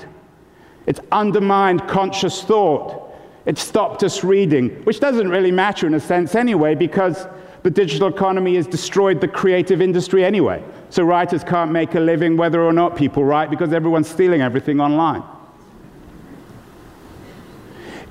It's 0.86 1.00
undermined 1.12 1.88
conscious 1.88 2.44
thought. 2.44 3.14
It 3.46 3.58
stopped 3.58 4.04
us 4.04 4.24
reading, 4.24 4.70
which 4.86 5.00
doesn't 5.00 5.30
really 5.30 5.52
matter 5.52 5.88
in 5.88 5.94
a 5.94 6.00
sense 6.00 6.36
anyway, 6.36 6.75
because 6.75 7.28
the 7.66 7.72
digital 7.72 8.08
economy 8.10 8.58
has 8.58 8.68
destroyed 8.68 9.20
the 9.20 9.28
creative 9.28 9.82
industry 9.82 10.24
anyway. 10.24 10.64
So 10.92 11.04
writers 11.04 11.44
can't 11.44 11.72
make 11.72 11.96
a 11.96 12.00
living 12.00 12.38
whether 12.38 12.62
or 12.62 12.72
not 12.72 12.96
people 12.96 13.26
write 13.26 13.50
because 13.50 13.74
everyone's 13.74 14.08
stealing 14.08 14.42
everything 14.42 14.80
online. 14.80 15.24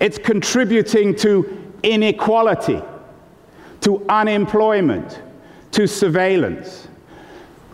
It's 0.00 0.18
contributing 0.18 1.14
to 1.18 1.72
inequality, 1.84 2.82
to 3.82 4.04
unemployment, 4.08 5.22
to 5.70 5.86
surveillance. 5.86 6.88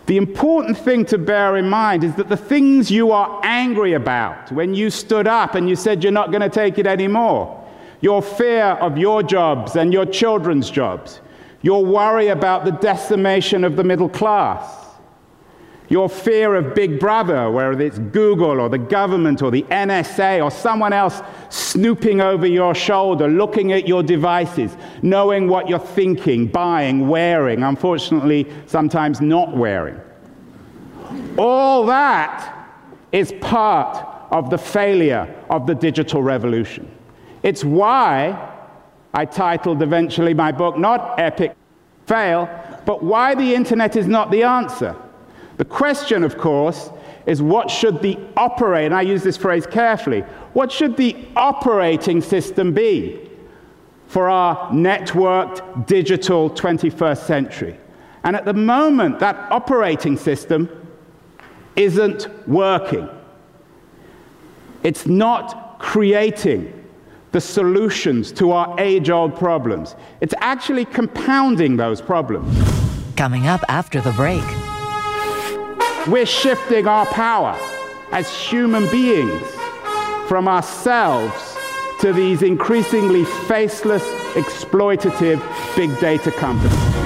The 0.05 0.17
important 0.17 0.77
thing 0.77 1.03
to 1.05 1.17
bear 1.17 1.57
in 1.57 1.67
mind 1.67 2.03
is 2.03 2.13
that 2.13 2.29
the 2.29 2.37
things 2.37 2.91
you 2.91 3.11
are 3.11 3.41
angry 3.43 3.93
about 3.93 4.51
when 4.51 4.75
you 4.75 4.91
stood 4.91 5.25
up 5.25 5.55
and 5.55 5.67
you 5.67 5.75
said 5.75 6.03
you're 6.03 6.11
not 6.11 6.29
going 6.29 6.43
to 6.43 6.49
take 6.49 6.77
it 6.77 6.85
anymore, 6.85 7.67
your 8.01 8.21
fear 8.21 8.65
of 8.65 8.99
your 8.99 9.23
jobs 9.23 9.75
and 9.77 9.91
your 9.91 10.05
children's 10.05 10.69
jobs, 10.69 11.21
your 11.61 11.85
worry 11.85 12.27
about 12.27 12.65
the 12.65 12.71
decimation 12.71 13.63
of 13.63 13.75
the 13.75 13.83
middle 13.83 14.09
class, 14.09 14.81
Your 15.91 16.07
fear 16.07 16.55
of 16.55 16.73
Big 16.73 17.01
Brother, 17.01 17.51
whether 17.51 17.81
it's 17.81 17.99
Google 17.99 18.61
or 18.61 18.69
the 18.69 18.77
government 18.77 19.41
or 19.41 19.51
the 19.51 19.63
NSA 19.63 20.41
or 20.41 20.49
someone 20.49 20.93
else 20.93 21.21
snooping 21.49 22.21
over 22.21 22.47
your 22.47 22.73
shoulder, 22.73 23.27
looking 23.27 23.73
at 23.73 23.89
your 23.89 24.01
devices, 24.01 24.77
knowing 25.01 25.49
what 25.49 25.67
you're 25.67 25.79
thinking, 25.79 26.47
buying, 26.47 27.09
wearing, 27.09 27.61
unfortunately, 27.61 28.47
sometimes 28.67 29.19
not 29.19 29.53
wearing. 29.57 29.99
All 31.37 31.85
that 31.87 32.69
is 33.11 33.33
part 33.41 34.07
of 34.31 34.49
the 34.49 34.57
failure 34.57 35.27
of 35.49 35.67
the 35.67 35.75
digital 35.75 36.23
revolution. 36.23 36.89
It's 37.43 37.65
why 37.65 38.50
I 39.13 39.25
titled 39.25 39.81
eventually 39.81 40.33
my 40.33 40.51
book 40.51 40.77
not 40.77 41.19
Epic 41.19 41.55
Fail, 42.07 42.49
but 42.85 43.03
why 43.03 43.35
the 43.35 43.53
internet 43.55 43.95
is 43.95 44.07
not 44.07 44.31
the 44.31 44.43
answer. 44.43 44.95
The 45.57 45.65
question, 45.65 46.23
of 46.23 46.37
course, 46.37 46.89
is 47.25 47.41
what 47.41 47.69
should 47.69 48.01
the 48.01 48.17
operate, 48.35 48.85
and 48.85 48.95
I 48.95 49.01
use 49.01 49.23
this 49.23 49.37
phrase 49.37 49.67
carefully, 49.67 50.21
what 50.53 50.71
should 50.71 50.97
the 50.97 51.15
operating 51.35 52.21
system 52.21 52.73
be 52.73 53.29
for 54.07 54.29
our 54.29 54.71
networked 54.71 55.85
digital 55.87 56.49
21st 56.49 57.25
century? 57.25 57.77
And 58.23 58.35
at 58.35 58.45
the 58.45 58.53
moment, 58.53 59.19
that 59.19 59.35
operating 59.51 60.17
system 60.17 60.69
isn't 61.75 62.27
working. 62.47 63.07
It's 64.83 65.05
not 65.05 65.79
creating 65.79 66.80
the 67.31 67.41
solutions 67.41 68.31
to 68.33 68.51
our 68.51 68.79
age 68.79 69.09
old 69.09 69.35
problems. 69.35 69.95
It's 70.19 70.33
actually 70.39 70.85
compounding 70.85 71.77
those 71.77 72.01
problems. 72.01 72.57
Coming 73.15 73.47
up 73.47 73.63
after 73.69 74.01
the 74.01 74.11
break. 74.13 74.43
We're 76.07 76.25
shifting 76.25 76.87
our 76.87 77.05
power 77.05 77.57
as 78.11 78.29
human 78.35 78.89
beings 78.89 79.47
from 80.27 80.47
ourselves 80.47 81.57
to 82.01 82.11
these 82.11 82.41
increasingly 82.41 83.25
faceless, 83.47 84.03
exploitative 84.33 85.39
big 85.75 85.97
data 85.99 86.31
companies. 86.31 87.01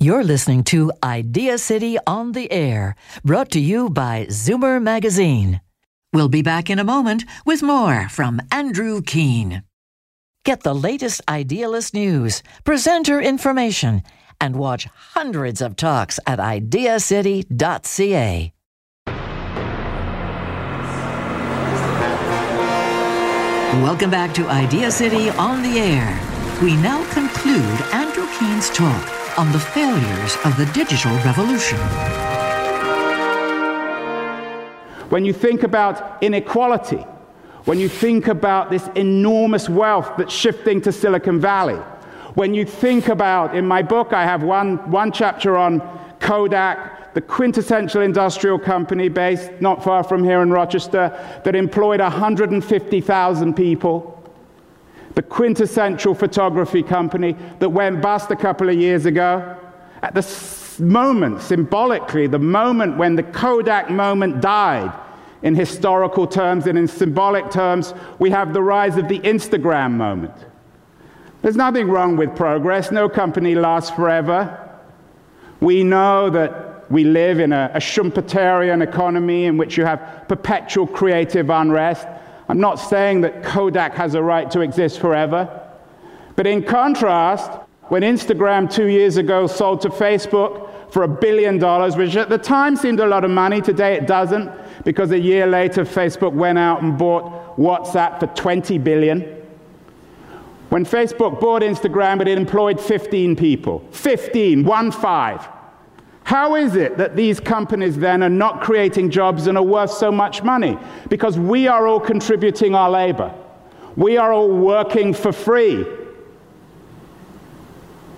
You're 0.00 0.24
listening 0.24 0.64
to 0.64 0.92
Idea 1.02 1.56
City 1.56 1.96
on 2.06 2.32
the 2.32 2.50
Air, 2.52 2.96
brought 3.24 3.50
to 3.52 3.60
you 3.60 3.88
by 3.88 4.26
Zoomer 4.28 4.82
Magazine. 4.82 5.60
We'll 6.14 6.28
be 6.28 6.42
back 6.42 6.70
in 6.70 6.78
a 6.78 6.84
moment 6.84 7.24
with 7.44 7.60
more 7.60 8.08
from 8.08 8.40
Andrew 8.52 9.02
Keen. 9.02 9.64
Get 10.44 10.62
the 10.62 10.72
latest 10.72 11.20
idealist 11.28 11.92
news, 11.92 12.44
presenter 12.62 13.20
information, 13.20 14.04
and 14.40 14.54
watch 14.54 14.86
hundreds 15.14 15.60
of 15.60 15.74
talks 15.74 16.20
at 16.24 16.38
ideacity.ca. 16.38 18.52
Welcome 23.82 24.12
back 24.12 24.32
to 24.34 24.46
Idea 24.46 24.92
City 24.92 25.30
on 25.30 25.64
the 25.64 25.80
Air. 25.80 26.20
We 26.62 26.76
now 26.76 27.02
conclude 27.12 27.80
Andrew 27.92 28.28
Keen's 28.38 28.70
talk 28.70 29.36
on 29.36 29.50
the 29.50 29.58
failures 29.58 30.36
of 30.44 30.56
the 30.56 30.66
digital 30.66 31.16
revolution. 31.24 31.80
When 35.10 35.24
you 35.24 35.32
think 35.32 35.62
about 35.62 36.22
inequality, 36.22 37.04
when 37.64 37.78
you 37.78 37.88
think 37.88 38.28
about 38.28 38.70
this 38.70 38.88
enormous 38.94 39.68
wealth 39.68 40.12
that's 40.18 40.32
shifting 40.32 40.80
to 40.82 40.92
Silicon 40.92 41.40
Valley, 41.40 41.80
when 42.34 42.52
you 42.52 42.64
think 42.64 43.08
about, 43.08 43.54
in 43.54 43.66
my 43.66 43.80
book, 43.82 44.12
I 44.12 44.24
have 44.24 44.42
one, 44.42 44.90
one 44.90 45.12
chapter 45.12 45.56
on 45.56 45.80
Kodak, 46.18 47.14
the 47.14 47.20
quintessential 47.20 48.02
industrial 48.02 48.58
company 48.58 49.08
based 49.08 49.52
not 49.60 49.84
far 49.84 50.02
from 50.02 50.24
here 50.24 50.42
in 50.42 50.50
Rochester 50.50 51.12
that 51.44 51.54
employed 51.54 52.00
150,000 52.00 53.54
people. 53.54 54.10
The 55.14 55.22
quintessential 55.22 56.14
photography 56.14 56.82
company 56.82 57.36
that 57.60 57.68
went 57.68 58.02
bust 58.02 58.32
a 58.32 58.36
couple 58.36 58.68
of 58.68 58.74
years 58.74 59.06
ago. 59.06 59.56
At 60.02 60.14
the 60.14 60.82
moment, 60.82 61.40
symbolically, 61.40 62.26
the 62.26 62.40
moment 62.40 62.96
when 62.96 63.14
the 63.14 63.22
Kodak 63.22 63.90
moment 63.90 64.40
died, 64.40 64.92
in 65.44 65.54
historical 65.54 66.26
terms 66.26 66.66
and 66.66 66.76
in 66.76 66.88
symbolic 66.88 67.50
terms, 67.50 67.94
we 68.18 68.30
have 68.30 68.54
the 68.54 68.62
rise 68.62 68.96
of 68.96 69.08
the 69.08 69.20
Instagram 69.20 69.92
moment. 69.92 70.32
There's 71.42 71.54
nothing 71.54 71.88
wrong 71.88 72.16
with 72.16 72.34
progress. 72.34 72.90
No 72.90 73.10
company 73.10 73.54
lasts 73.54 73.90
forever. 73.90 74.58
We 75.60 75.84
know 75.84 76.30
that 76.30 76.90
we 76.90 77.04
live 77.04 77.40
in 77.40 77.52
a, 77.52 77.70
a 77.74 77.78
Schumpeterian 77.78 78.82
economy 78.82 79.44
in 79.44 79.58
which 79.58 79.76
you 79.76 79.84
have 79.84 80.24
perpetual 80.28 80.86
creative 80.86 81.50
unrest. 81.50 82.06
I'm 82.48 82.60
not 82.60 82.76
saying 82.76 83.20
that 83.20 83.42
Kodak 83.42 83.94
has 83.94 84.14
a 84.14 84.22
right 84.22 84.50
to 84.50 84.60
exist 84.62 84.98
forever. 84.98 85.60
But 86.36 86.46
in 86.46 86.62
contrast, 86.62 87.50
when 87.88 88.00
Instagram 88.00 88.72
two 88.72 88.86
years 88.86 89.18
ago 89.18 89.46
sold 89.46 89.82
to 89.82 89.90
Facebook 89.90 90.90
for 90.90 91.02
a 91.02 91.08
billion 91.08 91.58
dollars, 91.58 91.96
which 91.96 92.16
at 92.16 92.30
the 92.30 92.38
time 92.38 92.76
seemed 92.76 93.00
a 93.00 93.06
lot 93.06 93.24
of 93.24 93.30
money, 93.30 93.60
today 93.60 93.94
it 93.94 94.06
doesn't, 94.06 94.50
because 94.84 95.10
a 95.10 95.18
year 95.18 95.46
later 95.46 95.84
Facebook 95.84 96.32
went 96.32 96.58
out 96.58 96.82
and 96.82 96.96
bought 96.96 97.56
WhatsApp 97.56 98.20
for 98.20 98.26
20 98.28 98.78
billion. 98.78 99.20
When 100.68 100.84
Facebook 100.84 101.40
bought 101.40 101.62
Instagram, 101.62 102.20
it 102.20 102.28
employed 102.28 102.80
15 102.80 103.36
people. 103.36 103.86
15, 103.92 104.64
one 104.64 104.90
five. 104.90 105.48
How 106.24 106.54
is 106.56 106.74
it 106.74 106.96
that 106.96 107.16
these 107.16 107.38
companies 107.38 107.98
then 107.98 108.22
are 108.22 108.30
not 108.30 108.62
creating 108.62 109.10
jobs 109.10 109.46
and 109.46 109.58
are 109.58 109.62
worth 109.62 109.90
so 109.90 110.10
much 110.10 110.42
money? 110.42 110.78
Because 111.08 111.38
we 111.38 111.68
are 111.68 111.86
all 111.86 112.00
contributing 112.00 112.74
our 112.74 112.90
labor. 112.90 113.32
We 113.94 114.16
are 114.16 114.32
all 114.32 114.48
working 114.48 115.12
for 115.12 115.32
free. 115.32 115.86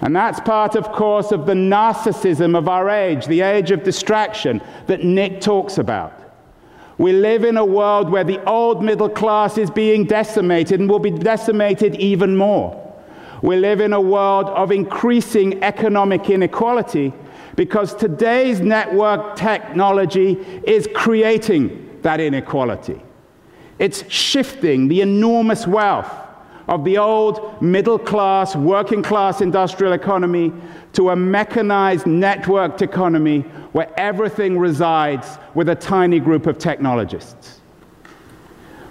And 0.01 0.15
that's 0.15 0.39
part, 0.41 0.77
of 0.77 0.93
course, 0.93 1.33
of 1.33 1.47
the 1.47 1.55
narcissism 1.55 2.57
of 2.57 2.69
our 2.69 2.89
age, 2.89 3.27
the 3.27 3.41
age 3.41 3.73
of 3.73 3.83
distraction 3.83 4.63
that 4.87 5.03
Nick 5.03 5.41
talks 5.41 5.79
about. 5.79 6.26
We 6.99 7.13
live 7.13 7.45
in 7.45 7.57
a 7.57 7.65
world 7.65 8.11
where 8.11 8.25
the 8.25 8.43
old 8.45 8.83
middle 8.83 9.09
class 9.09 9.59
is 9.59 9.71
being 9.71 10.05
decimated 10.05 10.81
and 10.81 10.89
will 10.89 10.99
be 10.99 11.11
decimated 11.11 11.95
even 11.97 12.37
more. 12.37 12.83
We 13.43 13.57
live 13.57 13.81
in 13.81 13.93
a 13.93 14.01
world 14.01 14.47
of 14.47 14.73
increasing 14.73 15.63
economic 15.63 16.31
inequality 16.31 17.13
because 17.55 17.95
today's 17.95 18.61
network 18.61 19.37
technology 19.37 20.33
is 20.65 20.89
creating 20.95 21.99
that 22.03 22.21
inequality. 22.21 23.03
It's 23.79 24.11
shifting 24.11 24.89
the 24.89 25.03
enormous 25.03 25.67
wealth 25.67 26.11
of 26.69 26.85
the 26.85 26.99
old 26.99 27.61
middle 27.63 27.99
class, 27.99 28.57
working 28.57 29.03
class 29.03 29.41
industrial 29.41 29.93
economy 29.93 30.53
to 30.95 31.11
a 31.11 31.17
mechanized 31.17 32.07
networked 32.07 32.83
economy 32.83 33.41
where 33.73 33.93
everything 33.99 34.59
resides 34.59 35.39
with 35.55 35.69
a 35.69 35.75
tiny 35.75 36.19
group 36.19 36.47
of 36.47 36.59
technologists. 36.59 37.61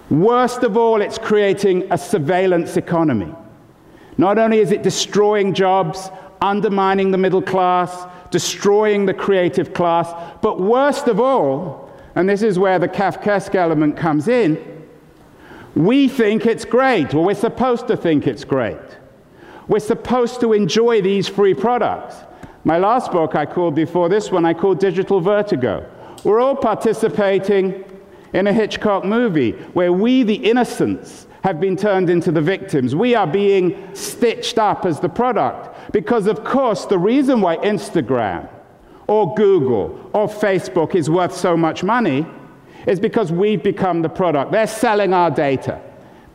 Worst 0.10 0.64
of 0.64 0.78
all, 0.78 1.02
it's 1.02 1.18
creating 1.18 1.88
a 1.92 1.98
surveillance 1.98 2.78
economy. 2.78 3.34
Not 4.18 4.38
only 4.38 4.60
is 4.60 4.72
it 4.72 4.84
destroying 4.84 5.54
jobs, 5.54 6.10
undermining 6.42 7.12
the 7.12 7.18
middle 7.18 7.42
class, 7.42 8.06
destroying 8.30 9.06
the 9.06 9.14
creative 9.14 9.74
class. 9.74 10.14
But 10.42 10.60
worst 10.60 11.08
of 11.08 11.20
all, 11.20 11.92
and 12.16 12.30
this 12.30 12.42
is 12.42 12.60
where 12.60 12.80
the 12.80 12.88
Kafkaesque 12.88 13.56
element 13.56 13.98
comes 13.98 14.28
in, 14.28 14.75
we 15.76 16.08
think 16.08 16.46
it's 16.46 16.66
great, 16.66 17.14
or 17.14 17.24
we're 17.26 17.36
supposed 17.36 17.88
to 17.88 17.98
think 17.98 18.28
it's 18.28 18.44
great. 18.44 18.80
We're 19.68 19.80
supposed 19.80 20.40
to 20.42 20.54
enjoy 20.54 21.02
these 21.02 21.28
free 21.28 21.54
products. 21.54 22.16
My 22.64 22.78
last 22.78 23.12
book 23.12 23.36
I 23.36 23.46
called 23.46 23.76
before 23.76 24.10
this 24.10 24.32
one, 24.32 24.46
I 24.46 24.54
called 24.54 24.80
Digital 24.80 25.20
Vertigo. 25.20 25.86
We're 26.24 26.40
all 26.40 26.56
participating 26.56 27.84
in 28.34 28.48
a 28.48 28.54
Hitchcock 28.54 29.06
movie 29.06 29.52
where 29.74 29.92
we, 29.94 30.24
the 30.24 30.36
innocents, 30.36 31.28
have 31.44 31.60
been 31.60 31.76
turned 31.76 32.10
into 32.10 32.32
the 32.32 32.42
victims. 32.42 32.96
We 32.96 33.14
are 33.14 33.28
being 33.28 33.94
stitched 33.94 34.58
up 34.58 34.86
as 34.86 35.00
the 35.00 35.10
product. 35.10 35.92
Because, 35.92 36.26
of 36.26 36.44
course, 36.44 36.86
the 36.86 36.98
reason 36.98 37.40
why 37.42 37.58
Instagram 37.58 38.50
or 39.08 39.36
Google 39.36 40.10
or 40.14 40.28
Facebook 40.28 40.96
is 40.96 41.10
worth 41.10 41.36
so 41.36 41.56
much 41.56 41.84
money 41.84 42.26
is 42.86 43.00
because 43.00 43.32
we've 43.32 43.64
become 43.64 44.02
the 44.02 44.10
product. 44.10 44.52
They're 44.52 44.68
selling 44.68 45.14
our 45.14 45.32
data. 45.32 45.82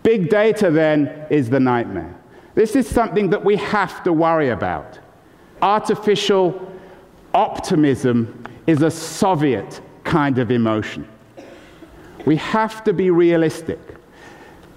Big 0.02 0.28
data, 0.28 0.70
then, 0.70 1.26
is 1.30 1.50
the 1.50 1.60
nightmare. 1.60 2.14
This 2.54 2.74
is 2.74 2.88
something 2.88 3.30
that 3.30 3.44
we 3.44 3.56
have 3.56 4.02
to 4.04 4.12
worry 4.12 4.50
about. 4.50 4.98
Artificial 5.62 6.72
optimism 7.34 8.44
is 8.66 8.82
a 8.82 8.90
Soviet 8.90 9.80
kind 10.04 10.38
of 10.38 10.50
emotion. 10.50 11.06
We 12.26 12.36
have 12.36 12.82
to 12.84 12.92
be 12.92 13.10
realistic. 13.10 13.78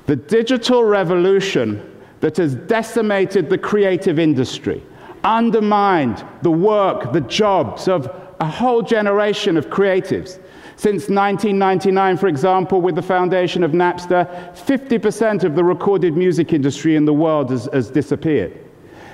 The 0.05 0.15
digital 0.15 0.83
revolution 0.83 1.89
that 2.19 2.37
has 2.37 2.55
decimated 2.55 3.49
the 3.49 3.57
creative 3.57 4.19
industry, 4.19 4.83
undermined 5.23 6.23
the 6.41 6.51
work, 6.51 7.11
the 7.11 7.21
jobs 7.21 7.87
of 7.87 8.13
a 8.39 8.45
whole 8.45 8.81
generation 8.81 9.57
of 9.57 9.67
creatives. 9.67 10.39
Since 10.75 11.09
1999, 11.09 12.17
for 12.17 12.27
example, 12.27 12.81
with 12.81 12.95
the 12.95 13.01
foundation 13.01 13.63
of 13.63 13.71
Napster, 13.71 14.27
50% 14.55 15.43
of 15.43 15.55
the 15.55 15.63
recorded 15.63 16.17
music 16.17 16.51
industry 16.51 16.95
in 16.95 17.05
the 17.05 17.13
world 17.13 17.51
has, 17.51 17.69
has 17.71 17.89
disappeared. 17.89 18.57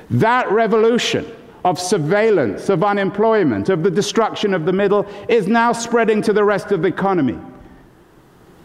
That 0.10 0.50
revolution 0.52 1.30
of 1.66 1.78
surveillance, 1.78 2.70
of 2.70 2.84
unemployment, 2.84 3.70
of 3.70 3.84
the 3.84 3.92
destruction 3.92 4.54
of 4.54 4.66
the 4.66 4.74
middle 4.74 5.06
is 5.28 5.48
now 5.48 5.74
spreading 5.74 6.22
to 6.24 6.34
the 6.34 6.44
rest 6.44 6.72
of 6.72 6.82
the 6.82 6.88
economy. 6.88 7.38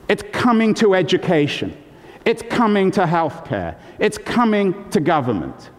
It's 0.08 0.22
coming 0.32 0.74
to 0.74 0.94
education. 0.94 1.76
It's 2.24 2.42
coming 2.42 2.90
to 2.92 3.04
healthcare. 3.04 3.76
It's 3.98 4.18
coming 4.18 4.88
to 4.90 5.00
government. 5.00 5.70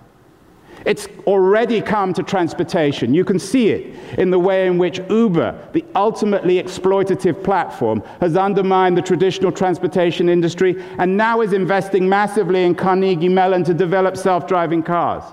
It's 0.85 1.07
already 1.25 1.81
come 1.81 2.13
to 2.13 2.21
transportation. 2.21 3.13
You 3.13 3.25
can 3.25 3.39
see 3.39 3.69
it 3.69 4.19
in 4.19 4.29
the 4.29 4.37
way 4.37 4.67
in 4.67 4.77
which 4.77 4.99
Uber, 5.09 5.69
the 5.73 5.83
ultimately 5.95 6.61
exploitative 6.61 7.43
platform, 7.43 8.03
has 8.21 8.37
undermined 8.37 8.95
the 8.95 9.01
traditional 9.01 9.51
transportation 9.51 10.29
industry 10.29 10.81
and 10.99 11.17
now 11.17 11.41
is 11.41 11.53
investing 11.53 12.07
massively 12.07 12.63
in 12.63 12.75
Carnegie 12.75 13.29
Mellon 13.29 13.63
to 13.63 13.73
develop 13.73 14.15
self 14.15 14.47
driving 14.47 14.83
cars. 14.83 15.23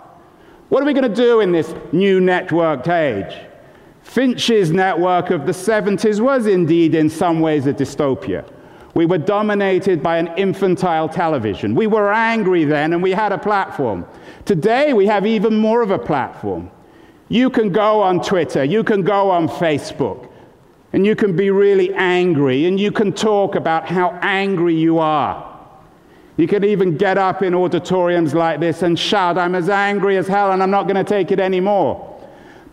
What 0.71 0.83
are 0.83 0.87
we 0.87 0.95
going 0.95 1.09
to 1.09 1.15
do 1.15 1.41
in 1.41 1.53
this 1.53 1.75
new 1.93 2.19
networked 2.19 2.89
age? 2.89 3.47
Finch's 4.03 4.71
network 4.71 5.31
of 5.31 5.45
the 5.45 5.53
70s 5.53 6.19
was 6.19 6.47
indeed, 6.47 6.95
in 6.95 7.11
some 7.11 7.41
ways, 7.41 7.67
a 7.67 7.75
dystopia. 7.75 8.51
We 8.95 9.07
were 9.07 9.19
dominated 9.19 10.03
by 10.03 10.19
an 10.19 10.29
infantile 10.37 11.09
television. 11.09 11.75
We 11.75 11.87
were 11.87 12.13
angry 12.13 12.65
then 12.65 12.93
and 12.93 13.03
we 13.03 13.13
had 13.13 13.33
a 13.33 13.39
platform. 13.39 14.07
Today, 14.45 14.93
we 14.93 15.07
have 15.07 15.27
even 15.27 15.57
more 15.57 15.83
of 15.83 15.91
a 15.91 15.99
platform. 15.99 16.71
You 17.29 17.49
can 17.49 17.73
go 17.73 18.03
on 18.03 18.23
Twitter, 18.23 18.63
you 18.63 18.85
can 18.85 19.03
go 19.03 19.31
on 19.31 19.49
Facebook, 19.49 20.29
and 20.93 21.07
you 21.07 21.17
can 21.17 21.35
be 21.35 21.51
really 21.51 21.95
angry, 21.95 22.67
and 22.67 22.79
you 22.79 22.93
can 22.93 23.13
talk 23.13 23.55
about 23.55 23.89
how 23.89 24.19
angry 24.21 24.75
you 24.75 24.99
are. 24.99 25.49
You 26.37 26.47
can 26.47 26.65
even 26.65 26.97
get 26.97 27.17
up 27.17 27.43
in 27.43 27.55
auditoriums 27.55 28.35
like 28.35 28.61
this 28.61 28.83
and 28.83 28.99
shout, 28.99 29.39
I'm 29.39 29.55
as 29.55 29.69
angry 29.69 30.17
as 30.17 30.27
hell 30.27 30.53
and 30.53 30.63
I'm 30.63 30.71
not 30.71 30.85
going 30.85 30.97
to 30.97 31.05
take 31.05 31.31
it 31.31 31.41
anymore. 31.41 32.09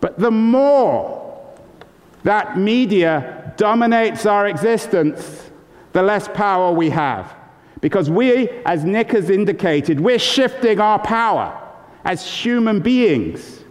But 0.01 0.17
the 0.17 0.31
more 0.31 1.17
that 2.23 2.57
media 2.57 3.53
dominates 3.57 4.25
our 4.25 4.47
existence, 4.47 5.48
the 5.93 6.03
less 6.03 6.27
power 6.29 6.71
we 6.71 6.89
have. 6.89 7.35
Because 7.81 8.09
we, 8.09 8.49
as 8.65 8.83
Nick 8.83 9.11
has 9.11 9.29
indicated, 9.29 9.99
we're 9.99 10.19
shifting 10.19 10.79
our 10.79 10.99
power 10.99 11.57
as 12.03 12.25
human 12.25 12.79
beings 12.79 13.63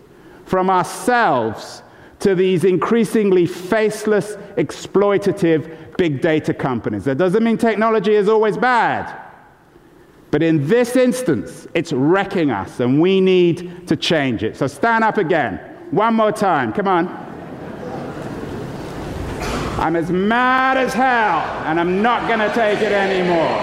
from 0.44 0.70
ourselves 0.70 1.82
to 2.20 2.34
these 2.34 2.64
increasingly 2.64 3.46
faceless, 3.46 4.36
exploitative 4.56 5.96
big 5.96 6.20
data 6.20 6.54
companies. 6.54 7.04
That 7.04 7.18
doesn't 7.18 7.44
mean 7.44 7.58
technology 7.58 8.14
is 8.14 8.28
always 8.28 8.56
bad. 8.56 9.24
But 10.30 10.42
in 10.42 10.66
this 10.66 10.96
instance, 10.96 11.66
it's 11.74 11.92
wrecking 11.92 12.50
us, 12.50 12.80
and 12.80 13.00
we 13.00 13.20
need 13.20 13.86
to 13.88 13.96
change 13.96 14.42
it. 14.42 14.56
So 14.56 14.66
stand 14.66 15.04
up 15.04 15.16
again. 15.16 15.56
One 15.90 16.14
more 16.14 16.32
time. 16.32 16.72
Come 16.72 16.88
on. 16.88 17.27
I'm 19.78 19.94
as 19.94 20.10
mad 20.10 20.76
as 20.76 20.92
hell, 20.92 21.38
and 21.64 21.78
I'm 21.78 22.02
not 22.02 22.26
going 22.26 22.40
to 22.40 22.52
take 22.52 22.80
it 22.80 22.90
anymore. 22.90 23.56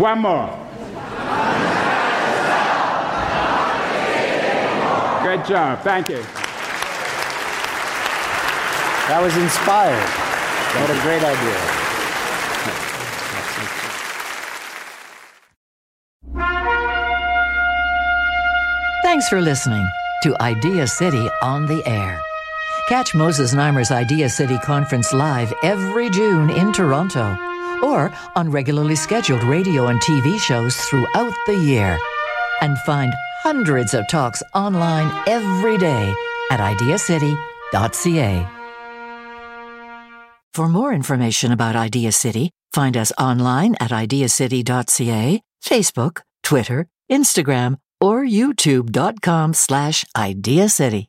One 0.00 0.20
more. 0.20 0.48
Good 5.24 5.44
job. 5.46 5.80
Thank 5.80 6.08
you. 6.10 6.22
That 9.08 9.20
was 9.20 9.36
inspired. 9.36 10.08
What 10.78 10.90
a 10.90 11.00
great 11.02 11.24
idea. 11.24 11.82
Thanks 19.02 19.28
for 19.28 19.40
listening 19.40 19.86
to 20.22 20.40
Idea 20.40 20.86
City 20.86 21.28
on 21.42 21.66
the 21.66 21.82
Air. 21.84 22.20
Catch 22.88 23.14
Moses 23.14 23.54
Znaimer's 23.54 23.90
Idea 23.90 24.28
City 24.28 24.58
Conference 24.58 25.12
live 25.12 25.52
every 25.62 26.10
June 26.10 26.50
in 26.50 26.72
Toronto 26.72 27.36
or 27.82 28.12
on 28.36 28.50
regularly 28.50 28.96
scheduled 28.96 29.42
radio 29.44 29.86
and 29.86 30.00
TV 30.00 30.38
shows 30.38 30.76
throughout 30.76 31.34
the 31.46 31.56
year. 31.56 31.98
And 32.60 32.78
find 32.80 33.12
hundreds 33.42 33.94
of 33.94 34.06
talks 34.08 34.42
online 34.54 35.10
every 35.26 35.78
day 35.78 36.14
at 36.50 36.60
ideacity.ca. 36.60 38.46
For 40.54 40.68
more 40.68 40.92
information 40.92 41.50
about 41.50 41.76
Idea 41.76 42.12
City, 42.12 42.50
find 42.72 42.96
us 42.96 43.10
online 43.18 43.74
at 43.80 43.90
ideacity.ca, 43.90 45.40
Facebook, 45.64 46.20
Twitter, 46.42 46.86
Instagram, 47.10 47.78
or 48.00 48.22
youtube.com 48.22 49.54
slash 49.54 50.04
ideacity. 50.16 51.08